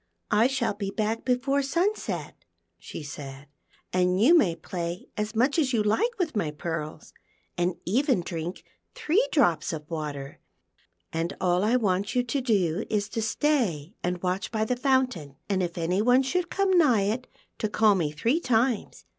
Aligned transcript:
"I 0.31 0.47
shall 0.47 0.73
be 0.73 0.89
back 0.89 1.23
before 1.25 1.61
sunset," 1.61 2.43
she 2.79 3.03
said," 3.03 3.45
and 3.93 4.19
you 4.19 4.35
can 4.35 4.55
play 4.55 5.05
as 5.15 5.35
much 5.35 5.59
as 5.59 5.73
you 5.73 5.83
like 5.83 6.17
with 6.17 6.35
my 6.35 6.49
pearls, 6.49 7.13
and 7.55 7.75
even 7.85 8.21
drink 8.21 8.63
three 8.95 9.23
drops 9.31 9.71
of 9.71 9.87
water, 9.91 10.39
and 11.13 11.37
all 11.39 11.63
I 11.63 11.75
want 11.75 12.15
you 12.15 12.23
to 12.23 12.41
do 12.41 12.83
is 12.89 13.09
to 13.09 13.21
stay 13.21 13.93
and 14.03 14.23
watch 14.23 14.49
by 14.51 14.65
the 14.65 14.75
fountain, 14.75 15.35
and 15.47 15.61
if 15.61 15.77
any 15.77 16.01
one 16.01 16.23
should 16.23 16.49
come 16.49 16.71
nigh 16.79 17.03
it 17.03 17.27
to 17.59 17.69
call 17.69 17.93
me 17.93 18.11
three 18.11 18.39
times. 18.39 19.05